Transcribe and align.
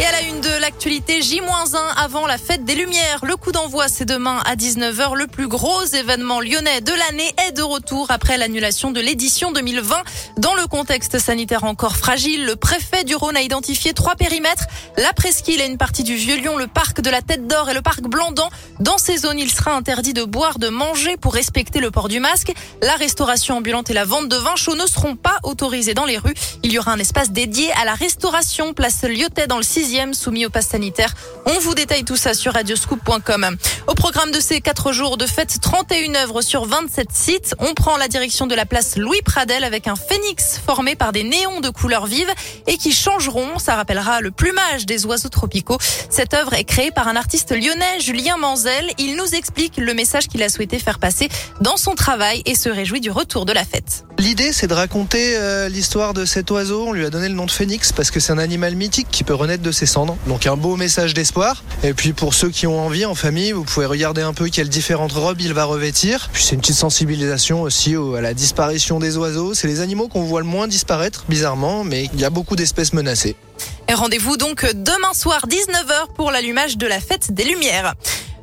Et 0.00 0.04
à 0.04 0.12
la 0.12 0.20
une 0.22 0.40
de 0.40 0.60
l'actualité, 0.60 1.22
J-1 1.22 1.76
avant 1.96 2.28
la 2.28 2.38
fête 2.38 2.64
des 2.64 2.76
Lumières. 2.76 3.24
Le 3.24 3.34
coup 3.34 3.50
d'envoi, 3.50 3.88
c'est 3.88 4.04
demain 4.04 4.40
à 4.46 4.54
19h. 4.54 5.16
Le 5.16 5.26
plus 5.26 5.48
gros 5.48 5.84
événement 5.86 6.40
lyonnais 6.40 6.80
de 6.80 6.92
l'année 6.92 7.28
est 7.48 7.50
de 7.50 7.62
retour 7.62 8.06
après 8.10 8.38
l'annulation 8.38 8.92
de 8.92 9.00
l'édition 9.00 9.50
2020. 9.50 9.96
Dans 10.36 10.54
le 10.54 10.68
contexte 10.68 11.18
sanitaire 11.18 11.64
encore 11.64 11.96
fragile, 11.96 12.44
le 12.44 12.54
préfet 12.54 13.02
du 13.02 13.16
Rhône 13.16 13.36
a 13.36 13.42
identifié 13.42 13.92
trois 13.92 14.14
périmètres. 14.14 14.66
La 14.98 15.12
presqu'île 15.12 15.60
et 15.60 15.66
une 15.66 15.78
partie 15.78 16.04
du 16.04 16.14
Vieux-Lyon, 16.14 16.56
le 16.56 16.68
parc 16.68 17.00
de 17.00 17.10
la 17.10 17.20
Tête 17.20 17.48
d'Or 17.48 17.68
et 17.68 17.74
le 17.74 17.82
parc 17.82 18.02
Blandan. 18.02 18.50
Dans 18.78 18.98
ces 18.98 19.16
zones, 19.16 19.40
il 19.40 19.50
sera 19.50 19.74
interdit 19.74 20.12
de 20.12 20.22
boire, 20.22 20.60
de 20.60 20.68
manger 20.68 21.16
pour 21.16 21.34
respecter 21.34 21.80
le 21.80 21.90
port 21.90 22.08
du 22.08 22.20
masque. 22.20 22.52
La 22.82 22.94
restauration 22.94 23.56
ambulante 23.56 23.90
et 23.90 23.94
la 23.94 24.04
vente 24.04 24.28
de 24.28 24.36
vin 24.36 24.54
chaud 24.54 24.76
ne 24.76 24.86
seront 24.86 25.16
pas 25.16 25.38
autorisés 25.42 25.94
dans 25.94 26.04
les 26.04 26.18
rues. 26.18 26.34
Il 26.62 26.72
y 26.72 26.78
aura 26.78 26.92
un 26.92 27.00
espace 27.00 27.32
dédié 27.32 27.72
à 27.72 27.84
la 27.84 27.94
restauration, 27.94 28.74
place 28.74 29.02
Lyotet 29.02 29.48
dans 29.48 29.56
le 29.56 29.64
6 29.64 29.87
soumis 30.12 30.44
au 30.44 30.50
pass 30.50 30.68
sanitaire. 30.68 31.14
On 31.46 31.58
vous 31.60 31.74
détaille 31.74 32.04
tout 32.04 32.16
ça 32.16 32.34
sur 32.34 32.52
radioscoop.com. 32.52 33.56
Au 33.86 33.94
programme 33.94 34.30
de 34.30 34.40
ces 34.40 34.60
quatre 34.60 34.92
jours 34.92 35.16
de 35.16 35.26
fête, 35.26 35.60
31 35.60 36.14
œuvres 36.16 36.42
sur 36.42 36.66
27 36.66 37.08
sites. 37.10 37.54
On 37.58 37.72
prend 37.72 37.96
la 37.96 38.08
direction 38.08 38.46
de 38.46 38.54
la 38.54 38.66
place 38.66 38.96
Louis 38.96 39.22
Pradel 39.24 39.64
avec 39.64 39.88
un 39.88 39.96
phénix 39.96 40.60
formé 40.64 40.94
par 40.94 41.12
des 41.12 41.24
néons 41.24 41.60
de 41.60 41.70
couleurs 41.70 42.06
vives 42.06 42.32
et 42.66 42.76
qui 42.76 42.92
changeront. 42.92 43.58
Ça 43.58 43.76
rappellera 43.76 44.20
le 44.20 44.30
plumage 44.30 44.84
des 44.84 45.06
oiseaux 45.06 45.30
tropicaux. 45.30 45.78
Cette 46.10 46.34
œuvre 46.34 46.52
est 46.52 46.64
créée 46.64 46.90
par 46.90 47.08
un 47.08 47.16
artiste 47.16 47.52
lyonnais, 47.52 48.00
Julien 48.00 48.36
Manzel. 48.36 48.90
Il 48.98 49.16
nous 49.16 49.34
explique 49.34 49.78
le 49.78 49.94
message 49.94 50.28
qu'il 50.28 50.42
a 50.42 50.50
souhaité 50.50 50.78
faire 50.78 50.98
passer 50.98 51.28
dans 51.62 51.78
son 51.78 51.94
travail 51.94 52.42
et 52.44 52.54
se 52.54 52.68
réjouit 52.68 53.00
du 53.00 53.10
retour 53.10 53.46
de 53.46 53.52
la 53.52 53.64
fête. 53.64 54.04
L'idée, 54.18 54.52
c'est 54.52 54.66
de 54.66 54.74
raconter 54.74 55.36
euh, 55.36 55.68
l'histoire 55.68 56.12
de 56.12 56.24
cet 56.24 56.50
oiseau. 56.50 56.84
On 56.88 56.92
lui 56.92 57.04
a 57.04 57.10
donné 57.10 57.28
le 57.28 57.36
nom 57.36 57.46
de 57.46 57.52
phénix 57.52 57.92
parce 57.92 58.10
que 58.10 58.18
c'est 58.18 58.32
un 58.32 58.38
animal 58.38 58.74
mythique 58.74 59.06
qui 59.12 59.22
peut 59.22 59.34
renaître 59.34 59.62
de 59.62 59.70
ses 59.70 59.86
cendres. 59.86 60.16
Donc 60.26 60.48
un 60.48 60.56
beau 60.56 60.74
message 60.74 61.14
d'espoir. 61.14 61.62
Et 61.84 61.94
puis 61.94 62.12
pour 62.12 62.34
ceux 62.34 62.50
qui 62.50 62.66
ont 62.66 62.84
envie 62.84 63.04
en 63.04 63.14
famille, 63.14 63.52
vous 63.52 63.62
pouvez 63.62 63.86
regarder 63.86 64.22
un 64.22 64.34
peu 64.34 64.48
quelles 64.48 64.68
différentes 64.68 65.12
robes 65.12 65.40
il 65.40 65.54
va 65.54 65.64
revêtir. 65.64 66.30
Puis 66.32 66.42
c'est 66.42 66.56
une 66.56 66.60
petite 66.60 66.74
sensibilisation 66.74 67.62
aussi 67.62 67.94
à 67.94 68.20
la 68.20 68.34
disparition 68.34 68.98
des 68.98 69.16
oiseaux. 69.16 69.54
C'est 69.54 69.68
les 69.68 69.80
animaux 69.80 70.08
qu'on 70.08 70.24
voit 70.24 70.40
le 70.40 70.46
moins 70.46 70.66
disparaître, 70.66 71.24
bizarrement, 71.28 71.84
mais 71.84 72.10
il 72.12 72.20
y 72.20 72.24
a 72.24 72.30
beaucoup 72.30 72.56
d'espèces 72.56 72.92
menacées. 72.92 73.36
Rendez-vous 73.88 74.36
donc 74.36 74.66
demain 74.74 75.14
soir 75.14 75.46
19h 75.48 76.14
pour 76.16 76.32
l'allumage 76.32 76.76
de 76.76 76.88
la 76.88 76.98
fête 76.98 77.32
des 77.32 77.44
Lumières. 77.44 77.94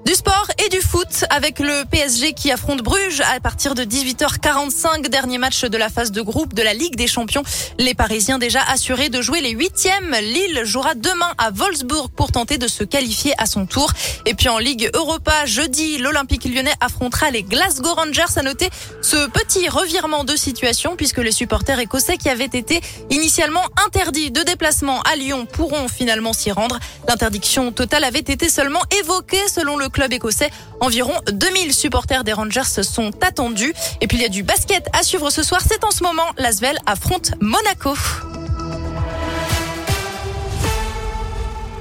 Du 0.05 0.13
sport 0.13 0.45
et 0.63 0.69
du 0.69 0.81
foot 0.81 1.25
avec 1.31 1.57
le 1.57 1.83
PSG 1.89 2.33
qui 2.33 2.51
affronte 2.51 2.83
Bruges 2.83 3.21
à 3.21 3.39
partir 3.39 3.73
de 3.73 3.83
18h45, 3.83 5.07
dernier 5.09 5.39
match 5.39 5.65
de 5.65 5.77
la 5.79 5.89
phase 5.89 6.11
de 6.11 6.21
groupe 6.21 6.53
de 6.53 6.61
la 6.61 6.75
Ligue 6.75 6.95
des 6.95 7.07
Champions. 7.07 7.41
Les 7.79 7.95
Parisiens 7.95 8.37
déjà 8.37 8.61
assurés 8.69 9.09
de 9.09 9.19
jouer 9.23 9.41
les 9.41 9.49
huitièmes. 9.49 10.15
Lille 10.21 10.61
jouera 10.63 10.93
demain 10.93 11.31
à 11.39 11.49
Wolfsburg 11.49 12.11
pour 12.11 12.31
tenter 12.31 12.59
de 12.59 12.67
se 12.67 12.83
qualifier 12.83 13.33
à 13.39 13.47
son 13.47 13.65
tour. 13.65 13.91
Et 14.27 14.35
puis 14.35 14.47
en 14.47 14.59
Ligue 14.59 14.91
Europa, 14.93 15.47
jeudi, 15.47 15.97
l'Olympique 15.97 16.45
lyonnais 16.45 16.75
affrontera 16.81 17.31
les 17.31 17.41
Glasgow 17.41 17.95
Rangers. 17.95 18.35
À 18.35 18.43
noter 18.43 18.69
ce 19.01 19.27
petit 19.29 19.67
revirement 19.69 20.23
de 20.23 20.35
situation 20.35 20.95
puisque 20.95 21.17
les 21.17 21.31
supporters 21.31 21.79
écossais 21.79 22.17
qui 22.17 22.29
avaient 22.29 22.45
été 22.45 22.79
initialement 23.09 23.63
interdits 23.87 24.29
de 24.29 24.43
déplacement 24.43 25.01
à 25.01 25.15
Lyon 25.15 25.47
pourront 25.51 25.87
finalement 25.87 26.33
s'y 26.33 26.51
rendre. 26.51 26.79
L'interdiction 27.07 27.71
totale 27.71 28.03
avait 28.03 28.19
été 28.19 28.49
seulement 28.49 28.81
évoquée 29.01 29.47
selon 29.47 29.77
le 29.77 29.89
club 29.95 30.13
écossais. 30.13 30.51
Environ 30.81 31.13
2000 31.31 31.73
supporters 31.73 32.23
des 32.23 32.33
Rangers 32.33 32.83
sont 32.83 33.11
attendus. 33.23 33.73
Et 34.01 34.07
puis 34.07 34.17
il 34.17 34.21
y 34.21 34.25
a 34.25 34.29
du 34.29 34.43
basket 34.43 34.87
à 34.93 35.01
suivre 35.01 35.31
ce 35.31 35.41
soir. 35.41 35.61
C'est 35.67 35.83
en 35.83 35.91
ce 35.91 36.03
moment, 36.03 36.27
l'Asvel 36.37 36.77
affronte 36.85 37.31
Monaco. 37.39 37.95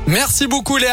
Merci 0.06 0.46
beaucoup 0.46 0.76
Léa. 0.76 0.92